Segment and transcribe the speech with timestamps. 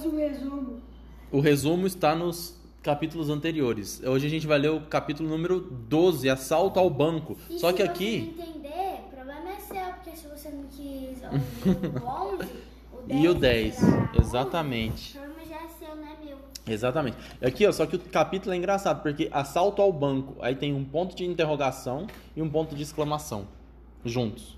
[0.00, 0.80] Faz um resumo.
[1.30, 4.02] O resumo está nos capítulos anteriores.
[4.02, 7.36] Hoje a gente vai ler o capítulo número 12, Assalto ao Banco.
[7.50, 8.34] E Só que você aqui.
[8.34, 12.48] não entender, o problema é seu, porque se você não quis o 11,
[12.94, 13.20] o 10.
[13.20, 13.74] E o 10.
[13.74, 15.18] será Exatamente.
[15.18, 16.38] O problema já é seu, não é meu.
[16.66, 17.16] Exatamente.
[17.42, 20.36] Aqui, ó, só que o capítulo é engraçado, porque assalto ao banco.
[20.40, 23.46] Aí tem um ponto de interrogação e um ponto de exclamação.
[24.02, 24.56] Juntos.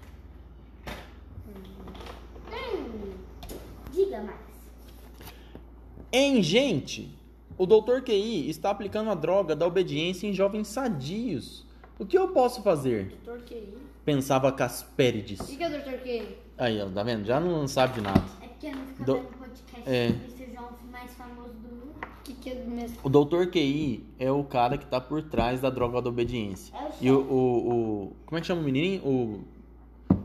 [6.12, 7.08] Em gente,
[7.56, 8.02] o Dr.
[8.04, 11.64] QI está aplicando a droga da obediência em jovens sadios.
[11.98, 13.16] O que eu posso fazer?
[13.24, 13.74] Doutor QI.
[14.04, 15.40] Pensava Casperides.
[15.40, 16.28] O que é o Doutor QI?
[16.58, 17.24] Aí, ó, tá vendo?
[17.24, 18.22] Já não sabe de nada.
[18.42, 20.08] É porque eu não fico Do- vendo podcast é.
[20.08, 20.54] do Mr.
[20.54, 21.94] João mais famoso do mundo.
[22.02, 22.96] O que, que é mesmo?
[23.02, 23.46] O Dr.
[23.50, 26.74] QI é o cara que tá por trás da droga da obediência.
[26.76, 27.70] É o E o, o,
[28.04, 29.02] o- Como é que chama o menininho?
[29.06, 29.40] O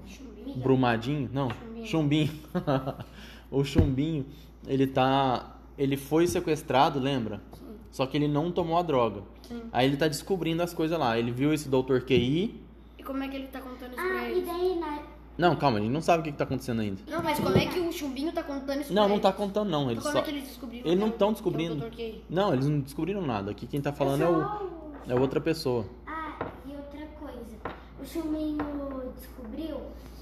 [0.06, 0.58] Chumbinho.
[0.58, 1.30] Brumadinho?
[1.32, 1.86] Não, Chumbinho.
[1.88, 2.32] Chumbinho.
[3.52, 4.26] o Chumbinho,
[4.68, 5.54] ele tá.
[5.78, 7.42] Ele foi sequestrado, lembra?
[7.54, 7.66] Sim.
[7.92, 9.22] Só que ele não tomou a droga.
[9.48, 9.62] Sim.
[9.72, 11.18] Aí ele tá descobrindo as coisas lá.
[11.18, 12.00] Ele viu esse Dr.
[12.06, 12.62] QI.
[12.98, 14.46] E como é que ele tá contando isso Ah, pra e eles?
[14.48, 15.00] daí na...
[15.38, 17.00] Não, calma, ele não sabe o que, que tá acontecendo ainda.
[17.08, 19.38] Não, mas como é que o chumbinho tá contando isso Não, pra não tá eles?
[19.38, 19.84] contando, não.
[19.92, 20.20] Ele Então como só.
[20.20, 20.86] é que eles descobriram?
[20.88, 21.92] Eles que não é o- estão que é o descobrindo.
[21.92, 22.24] QI?
[22.28, 23.52] Não, eles não descobriram nada.
[23.52, 25.86] Aqui quem tá falando é, o, é outra pessoa.
[26.08, 27.56] Ah, e outra coisa.
[28.02, 29.78] O Chuminho descobriu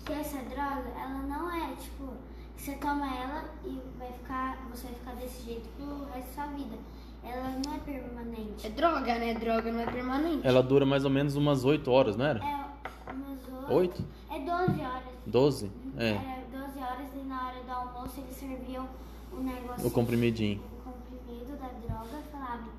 [0.06, 2.10] que essa droga, ela não é, tipo,
[2.58, 6.54] você toma ela e vai ficar, você vai ficar desse jeito pro resto da sua
[6.54, 6.76] vida.
[7.24, 8.68] Ela não é permanente.
[8.68, 9.34] É droga, né?
[9.34, 10.48] Droga não é permanente.
[10.48, 12.40] Ela dura mais ou menos umas 8 horas, não era?
[12.40, 14.06] É umas 8?
[14.30, 15.04] É 12 horas.
[15.26, 15.72] 12?
[15.98, 16.10] É.
[16.10, 18.88] Era 12 horas e na hora do almoço eles serviam
[19.32, 19.88] o negócio.
[19.88, 20.62] O comprimidinho.
[20.80, 22.70] O comprimido da droga e falavam,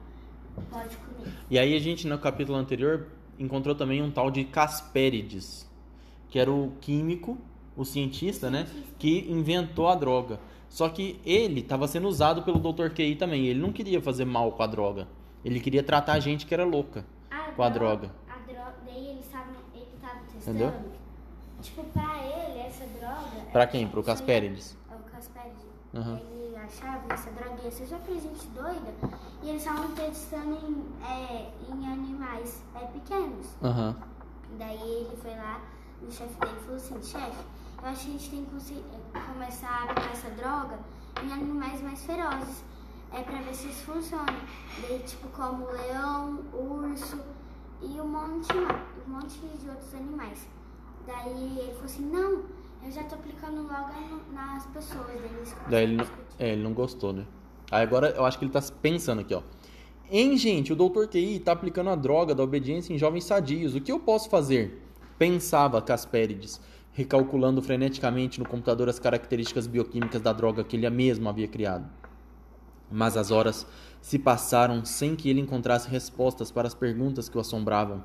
[0.70, 1.32] pode comer.
[1.50, 5.68] E aí a gente no capítulo anterior encontrou também um tal de Casperides,
[6.28, 7.36] que era o químico,
[7.76, 8.66] o cientista, né,
[8.98, 10.40] que inventou a droga.
[10.68, 12.90] Só que ele estava sendo usado pelo Dr.
[12.90, 13.46] QI também.
[13.46, 15.06] Ele não queria fazer mal com a droga.
[15.44, 17.04] Ele queria tratar a gente que era louca
[17.54, 18.10] com a droga.
[18.28, 20.58] A droga, daí eles estavam, ele estava testando.
[20.58, 20.72] Entendeu?
[21.62, 23.46] Tipo, pra ele, essa droga.
[23.52, 23.86] Pra quem?
[23.86, 24.76] Pro isso aí- Casperides?
[24.90, 25.64] É o Casperides.
[25.94, 26.20] Aham.
[26.20, 28.94] Ele achava que essa droga ia ser só pra gente doida.
[29.42, 33.46] E eles estavam testando em, é, em animais é, pequenos.
[33.62, 33.96] Aham.
[34.58, 35.60] Daí ele foi lá,
[36.02, 37.44] o chefe dele falou assim, chefe,
[37.82, 40.78] eu acho que a gente tem que é, começar a aplicar essa droga
[41.22, 42.64] em animais mais ferozes.
[43.12, 44.34] É pra ver se isso funciona.
[45.06, 47.20] Tipo, como leão, urso
[47.80, 48.52] e um monte,
[49.06, 50.48] um monte de outros animais.
[51.06, 52.42] Daí ele falou assim, não,
[52.84, 55.06] eu já tô aplicando logo nas pessoas.
[55.06, 56.06] Daí eles Daí ele não,
[56.38, 57.24] é, ele não gostou, né?
[57.70, 59.42] Aí agora eu acho que ele tá pensando aqui, ó.
[60.10, 61.06] Hein, gente, o Dr.
[61.10, 63.74] QI tá aplicando a droga da obediência em jovens sadios.
[63.74, 64.82] O que eu posso fazer?
[65.18, 66.60] Pensava Casperides,
[66.96, 71.86] recalculando freneticamente no computador as características bioquímicas da droga que ele mesmo havia criado.
[72.90, 73.66] Mas as horas
[74.00, 78.02] se passaram sem que ele encontrasse respostas para as perguntas que o assombravam.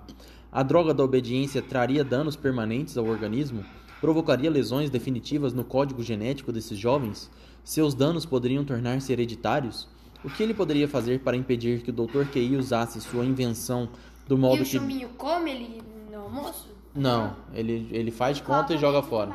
[0.52, 3.64] A droga da obediência traria danos permanentes ao organismo?
[4.02, 7.32] Provocaria lesões definitivas no código genético desses jovens?
[7.64, 9.88] Seus danos poderiam tornar-se hereditários?
[10.22, 12.26] O que ele poderia fazer para impedir que o Dr.
[12.30, 13.88] QI usasse sua invenção
[14.28, 15.06] do E modo o que.
[15.18, 15.82] come ele
[16.12, 16.81] no almoço?
[16.94, 19.34] Não, ele, ele faz de conta e joga fora.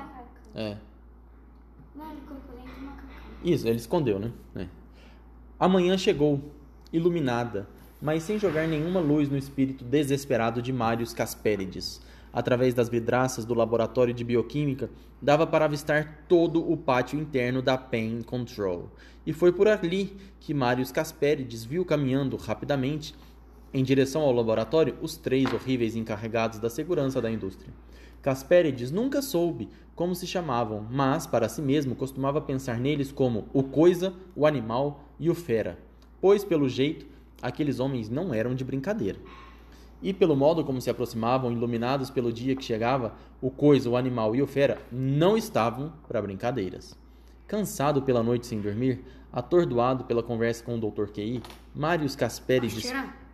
[0.55, 0.77] É.
[3.43, 4.33] Isso, ele escondeu, né?
[4.55, 4.67] É.
[5.59, 6.41] A manhã chegou,
[6.93, 7.67] iluminada,
[8.01, 12.01] mas sem jogar nenhuma luz no espírito desesperado de Marius Casperides.
[12.33, 14.91] Através das vidraças do laboratório de bioquímica,
[15.23, 18.91] dava para avistar todo o pátio interno da Pen Control.
[19.27, 23.15] E foi por ali que Marius Casperides viu caminhando rapidamente
[23.73, 27.73] em direção ao laboratório os três horríveis encarregados da segurança da indústria.
[28.23, 33.63] Casperides nunca soube como se chamavam, mas para si mesmo costumava pensar neles como o
[33.63, 35.79] coisa, o animal e o fera,
[36.21, 37.07] pois pelo jeito
[37.41, 39.19] aqueles homens não eram de brincadeira.
[40.03, 44.35] E pelo modo como se aproximavam, iluminados pelo dia que chegava, o coisa, o animal
[44.35, 46.99] e o fera não estavam para brincadeiras.
[47.47, 51.11] Cansado pela noite sem dormir, atordoado pela conversa com o Dr.
[51.13, 51.43] QI,
[51.75, 52.83] Marius Casperides.
[52.83, 53.26] Tirar?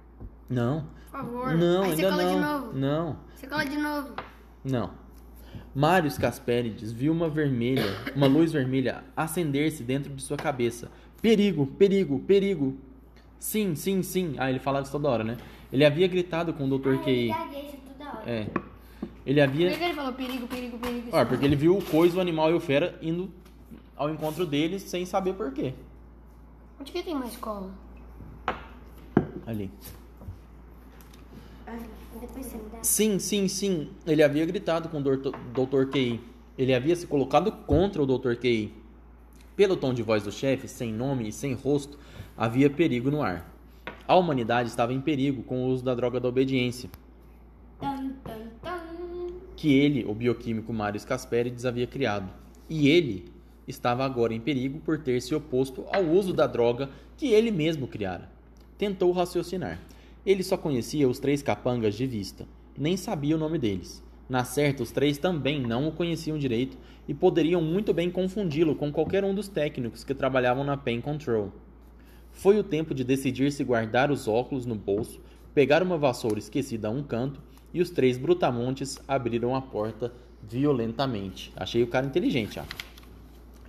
[0.53, 0.85] Não.
[1.11, 1.55] Por favor.
[1.57, 2.61] Não, Aí você ainda cola de não.
[2.61, 2.79] novo.
[2.79, 3.17] Não.
[3.35, 4.13] Você cola de novo.
[4.65, 4.91] Não.
[5.75, 7.85] Marius Casperides viu uma vermelha,
[8.15, 10.91] uma luz vermelha acender-se dentro de sua cabeça.
[11.21, 12.77] Perigo, perigo, perigo.
[13.39, 14.35] Sim, sim, sim.
[14.39, 15.37] Ah, ele falava isso toda hora, né?
[15.73, 16.95] Ele havia gritado com o Dr.
[16.95, 17.31] Ah, QI.
[18.27, 18.47] É.
[19.25, 19.71] Ele Por havia.
[19.71, 21.09] que que ele falou perigo, perigo, perigo?
[21.13, 23.31] Ah, porque ele viu o coisa, o animal e o fera indo
[23.97, 25.75] ao encontro deles sem saber por quê.
[26.81, 27.71] Onde que tem uma escola?
[29.47, 29.71] Ali.
[29.71, 31.62] Depois você me dá.
[32.83, 33.89] Sim, sim, sim.
[34.07, 35.91] Ele havia gritado com o Dr.
[35.91, 36.21] QI.
[36.59, 38.35] Ele havia se colocado contra o Dr.
[38.37, 38.73] QI.
[39.57, 41.99] Pelo tom de voz do chefe, sem nome e sem rosto,
[42.37, 43.51] havia perigo no ar.
[44.07, 46.91] A humanidade estava em perigo com o uso da droga da obediência,
[49.57, 52.29] que ele, o bioquímico Marius Casperides, havia criado.
[52.69, 53.27] E ele
[53.67, 57.87] estava agora em perigo por ter se oposto ao uso da droga que ele mesmo
[57.87, 58.29] criara.
[58.77, 59.79] Tentou raciocinar.
[60.25, 62.47] Ele só conhecia os três capangas de vista,
[62.79, 64.03] nem sabia o nome deles.
[64.29, 66.79] Na certa, os três também não o conheciam direito
[67.09, 71.53] e poderiam muito bem confundi-lo com qualquer um dos técnicos que trabalhavam na Pen Control.
[72.31, 75.21] Foi o tempo de decidir se guardar os óculos no bolso,
[75.53, 77.43] pegar uma vassoura esquecida a um canto
[77.75, 81.53] e os três brutamontes abriram a porta violentamente.
[81.57, 82.65] Achei o cara inteligente, ó.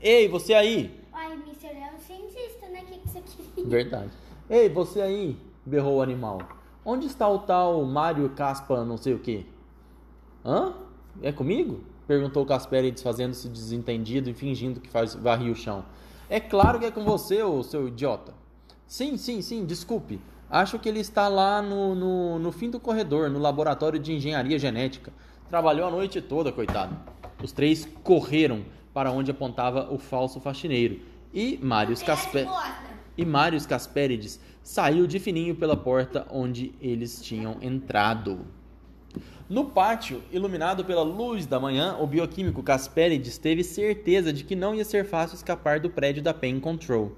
[0.01, 0.91] Ei, você aí!
[1.11, 1.67] Ai, Mr.
[1.67, 2.83] é um cientista, né?
[2.83, 3.21] O que, que você
[3.55, 3.69] queria?
[3.69, 4.11] Verdade.
[4.49, 5.37] Ei, você aí!
[5.65, 6.39] Berrou o animal.
[6.85, 9.45] Onde está o tal Mário Caspa não sei o quê?
[10.43, 10.73] Hã?
[11.21, 11.81] É comigo?
[12.05, 15.85] Perguntou Casperi desfazendo-se desentendido e fingindo que faz varria o chão.
[16.29, 18.33] É claro que é com você, ô seu idiota.
[18.85, 20.19] Sim, sim, sim, desculpe.
[20.49, 24.59] Acho que ele está lá no, no, no fim do corredor, no laboratório de engenharia
[24.59, 25.13] genética.
[25.49, 26.95] Trabalhou a noite toda, coitado.
[27.41, 28.63] Os três correram
[28.93, 30.99] para onde apontava o falso faxineiro.
[31.33, 32.47] E Marius Casper...
[33.17, 38.45] E Marius Casperides saiu de fininho pela porta onde eles tinham entrado.
[39.49, 44.73] No pátio, iluminado pela luz da manhã, o bioquímico Casperides teve certeza de que não
[44.73, 47.11] ia ser fácil escapar do prédio da Pen Control.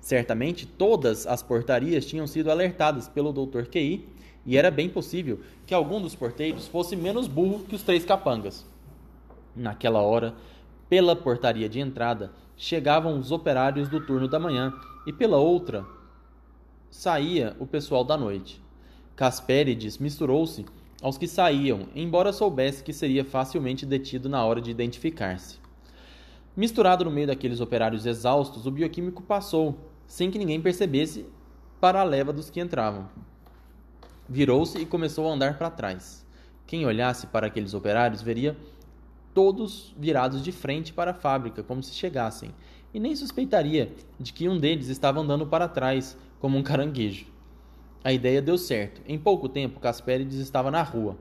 [0.00, 3.66] Certamente todas as portarias tinham sido alertadas pelo Dr.
[3.70, 4.06] QI
[4.44, 8.66] e era bem possível que algum dos porteiros fosse menos burro que os três capangas.
[9.54, 10.34] Naquela hora,
[10.88, 14.72] pela portaria de entrada, chegavam os operários do turno da manhã
[15.08, 15.86] e pela outra
[16.90, 18.62] saía o pessoal da noite.
[19.16, 20.66] Casperides misturou-se
[21.00, 25.58] aos que saíam, embora soubesse que seria facilmente detido na hora de identificar-se.
[26.54, 31.24] Misturado no meio daqueles operários exaustos, o bioquímico passou, sem que ninguém percebesse,
[31.80, 33.08] para a leva dos que entravam.
[34.28, 36.26] Virou-se e começou a andar para trás.
[36.66, 38.54] Quem olhasse para aqueles operários veria
[39.38, 42.50] todos virados de frente para a fábrica, como se chegassem,
[42.92, 47.24] e nem suspeitaria de que um deles estava andando para trás, como um caranguejo.
[48.02, 49.00] A ideia deu certo.
[49.06, 51.16] Em pouco tempo, Casperides estava na rua.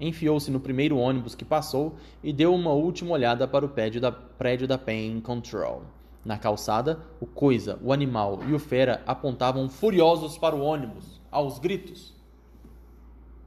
[0.00, 4.10] Enfiou-se no primeiro ônibus que passou e deu uma última olhada para o prédio da,
[4.10, 5.82] prédio da Pain Control.
[6.24, 11.58] Na calçada, o Coisa, o Animal e o Fera apontavam furiosos para o ônibus, aos
[11.58, 12.14] gritos.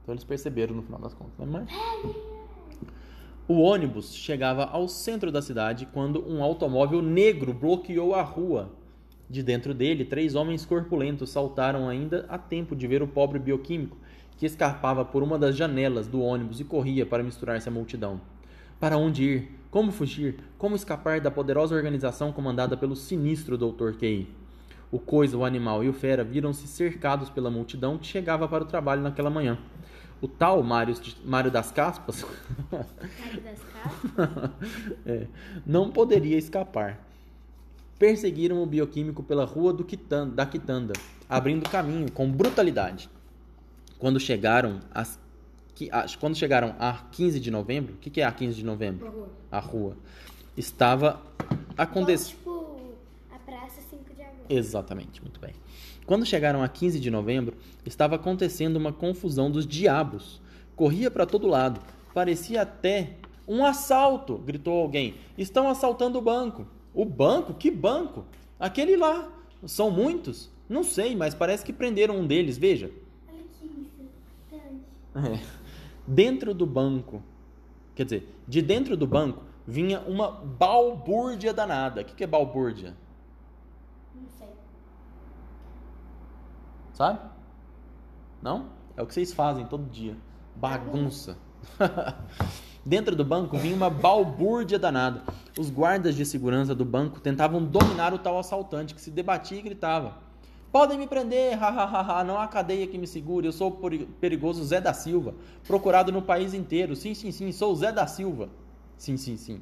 [0.00, 1.66] Então eles perceberam no final das contas, né, mãe?
[3.48, 8.70] O ônibus chegava ao centro da cidade quando um automóvel negro bloqueou a rua.
[9.28, 13.96] De dentro dele, três homens corpulentos saltaram ainda a tempo de ver o pobre bioquímico,
[14.36, 18.20] que escapava por uma das janelas do ônibus e corria para misturar-se à multidão.
[18.78, 19.58] Para onde ir?
[19.72, 20.36] Como fugir?
[20.56, 23.98] Como escapar da poderosa organização comandada pelo sinistro Dr.
[23.98, 24.28] Kay?
[24.88, 28.66] O Coisa, o Animal e o Fera viram-se cercados pela multidão que chegava para o
[28.66, 29.58] trabalho naquela manhã.
[30.22, 32.24] O tal Mário, Mário das Caspas
[32.70, 32.86] Cara
[33.42, 34.50] das casas.
[35.04, 35.26] é,
[35.66, 37.04] não poderia escapar.
[37.98, 40.92] Perseguiram o bioquímico pela rua do Quitan- da Quitanda,
[41.28, 43.10] abrindo caminho com brutalidade.
[43.98, 45.18] Quando chegaram às,
[45.90, 49.10] ah, quando chegaram a 15 de novembro, o que, que é a 15 de novembro?
[49.10, 49.28] rua.
[49.50, 49.96] A rua.
[50.56, 51.20] Estava
[51.76, 52.36] acontecendo.
[52.36, 52.80] Tipo,
[53.32, 54.30] a praça 5 de agosto.
[54.48, 55.52] Exatamente, muito bem.
[56.06, 57.56] Quando chegaram a 15 de novembro,
[57.86, 60.40] estava acontecendo uma confusão dos diabos.
[60.74, 61.80] Corria para todo lado.
[62.12, 65.14] Parecia até um assalto, gritou alguém.
[65.36, 66.66] Estão assaltando o banco.
[66.94, 67.54] O banco?
[67.54, 68.24] Que banco?
[68.58, 69.30] Aquele lá.
[69.66, 70.50] São muitos?
[70.68, 72.90] Não sei, mas parece que prenderam um deles, veja.
[73.28, 75.38] Olha que.
[75.38, 75.62] É.
[76.06, 77.22] Dentro do banco,
[77.94, 82.02] quer dizer, de dentro do banco vinha uma balbúrdia danada.
[82.02, 82.96] O que que é balbúrdia?
[84.14, 84.48] Não sei.
[87.02, 87.18] Sabe?
[88.40, 88.66] Não?
[88.96, 90.16] É o que vocês fazem todo dia.
[90.54, 91.36] Bagunça.
[92.86, 95.24] Dentro do banco vinha uma balbúrdia danada.
[95.58, 99.62] Os guardas de segurança do banco tentavam dominar o tal assaltante que se debatia e
[99.62, 100.18] gritava:
[100.70, 103.48] Podem me prender, hahaha, não há cadeia que me segure.
[103.48, 105.34] Eu sou o peri- perigoso Zé da Silva,
[105.66, 106.94] procurado no país inteiro.
[106.94, 108.48] Sim, sim, sim, sou o Zé da Silva.
[108.96, 109.60] Sim, sim, sim.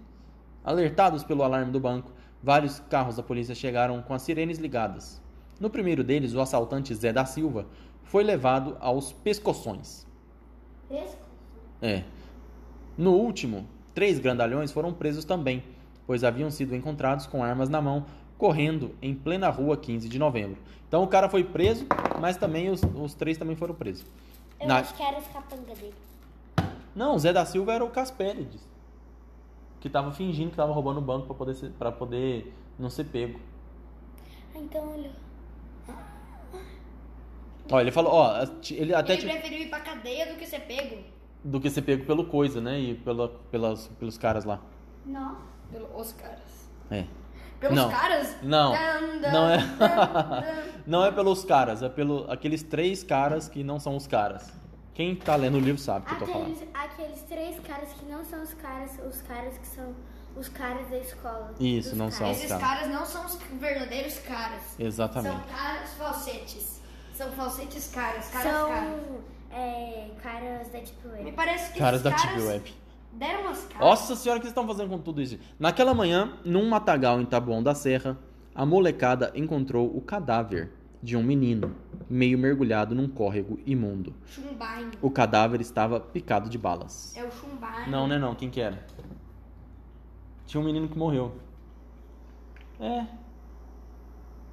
[0.63, 5.23] Alertados pelo alarme do banco, vários carros da polícia chegaram com as sirenes ligadas.
[5.61, 7.67] No primeiro deles, o assaltante Zé da Silva
[8.05, 10.07] foi levado aos pescoções.
[10.89, 11.19] Pesco?
[11.83, 12.03] É.
[12.97, 15.63] No último, três grandalhões foram presos também,
[16.07, 18.07] pois haviam sido encontrados com armas na mão,
[18.39, 20.59] correndo em plena rua 15 de novembro.
[20.89, 21.87] Então o cara foi preso,
[22.21, 24.05] mas também os, os três também foram presos.
[24.59, 25.95] Eu Na- acho que era os capanga dele.
[26.97, 28.67] Não, o Zé da Silva era o Caspérides.
[29.79, 33.39] que tava fingindo que tava roubando o banco pra poder, ser, poder não ser pego.
[34.55, 35.11] Ah, Então, olha.
[37.71, 40.61] Ó, ele falou, ó, ele até Ele te- preferiu ir pra cadeia do que ser
[40.61, 40.99] pego.
[41.45, 42.79] do que ser pego pelo coisa, né?
[42.79, 44.61] E pela, pelas, pelos caras lá.
[45.07, 45.37] Não.
[45.71, 46.69] Pelos caras.
[46.91, 47.05] É.
[47.61, 47.91] Pelos Não.
[47.91, 48.37] caras?
[48.43, 48.73] Não.
[48.73, 49.57] Dan, dan, Não é.
[49.59, 50.45] dan,
[50.87, 54.51] não é pelos caras, é pelo aqueles três caras que não são os caras.
[54.95, 56.53] Quem tá lendo o livro sabe o que eu tô falando.
[56.53, 59.95] Aqueles, aqueles três caras que não são os caras, os caras que são
[60.37, 61.55] os caras da escola.
[61.61, 62.21] Isso, não são.
[62.27, 62.37] caras.
[62.39, 62.65] Esses caras.
[62.69, 64.63] caras não são os verdadeiros caras.
[64.79, 65.37] Exatamente.
[65.37, 66.80] São caras falsetes.
[67.21, 69.05] São falsetes caras, caras caras.
[69.05, 69.21] São
[69.53, 71.33] é, caras da Deep Me Web.
[71.33, 72.75] parece que Caras da caras Deep Web.
[73.13, 73.81] deram umas caras.
[73.81, 75.39] Nossa senhora, o que vocês estão fazendo com tudo isso?
[75.59, 78.17] Naquela manhã, num matagal em Taboão da Serra,
[78.55, 80.73] a molecada encontrou o cadáver
[81.03, 81.77] de um menino,
[82.09, 84.15] meio mergulhado num córrego imundo.
[84.27, 84.91] Chumbain.
[85.03, 87.15] O cadáver estava picado de balas.
[87.15, 87.91] É o Chumbain.
[87.91, 88.83] Não, né não, quem que era?
[90.47, 91.35] Tinha um menino que morreu.
[92.81, 93.05] É,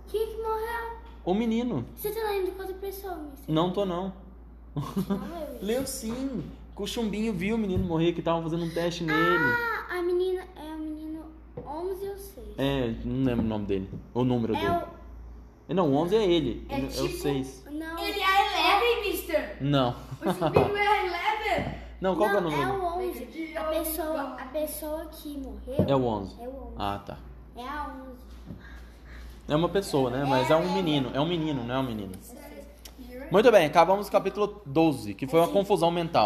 [0.08, 0.87] Quem que morreu?
[1.32, 1.86] O menino.
[1.96, 3.54] Você tá lendo de quantas pessoas, Mister?
[3.54, 4.14] Não tô não.
[4.76, 4.84] Não
[5.62, 6.44] leu sim.
[6.76, 9.18] O chumbinho viu o menino morrer, que estavam fazendo um teste nele.
[9.20, 11.26] Ah, a menina é o menino
[11.58, 12.48] 11 ou 6.
[12.58, 13.90] É, não lembro o nome dele.
[14.14, 14.84] O número É dele.
[15.70, 15.74] o...
[15.74, 16.66] Não, o 11 é ele.
[16.70, 17.66] É É, o tipo- 6.
[17.72, 17.98] Não.
[18.00, 19.58] Ele é Eleven, mister.
[19.60, 19.90] Não.
[20.22, 21.76] O Chumbinho é Eleven.
[22.00, 22.84] Não, qual não, que é o é número?
[22.84, 23.58] o 11.
[23.58, 26.36] A pessoa, a pessoa que morreu É o 11.
[26.42, 26.74] é o 11.
[26.78, 27.18] Ah, tá.
[27.56, 28.18] É a 11.
[29.48, 30.26] É uma pessoa, né?
[30.28, 31.12] Mas é um menino.
[31.14, 32.12] É um menino, não é um menino.
[33.30, 36.26] Muito bem, acabamos o capítulo 12, que foi uma confusão mental.